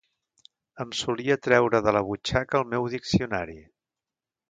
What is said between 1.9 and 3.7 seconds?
la butxaca el meu diccionari